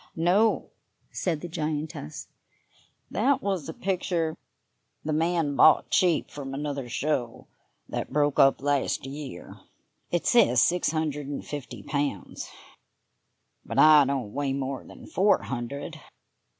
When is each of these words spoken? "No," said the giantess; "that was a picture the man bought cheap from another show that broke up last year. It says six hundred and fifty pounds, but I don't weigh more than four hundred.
"No," 0.15 0.71
said 1.11 1.41
the 1.41 1.47
giantess; 1.47 2.27
"that 3.11 3.43
was 3.43 3.69
a 3.69 3.73
picture 3.75 4.35
the 5.05 5.13
man 5.13 5.55
bought 5.55 5.91
cheap 5.91 6.31
from 6.31 6.55
another 6.55 6.89
show 6.89 7.45
that 7.87 8.11
broke 8.11 8.39
up 8.39 8.63
last 8.63 9.05
year. 9.05 9.57
It 10.09 10.25
says 10.25 10.59
six 10.59 10.89
hundred 10.89 11.27
and 11.27 11.45
fifty 11.45 11.83
pounds, 11.83 12.49
but 13.63 13.77
I 13.77 14.03
don't 14.05 14.33
weigh 14.33 14.53
more 14.53 14.83
than 14.83 15.05
four 15.05 15.43
hundred. 15.43 15.99